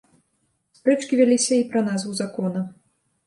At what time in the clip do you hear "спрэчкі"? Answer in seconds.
0.77-1.19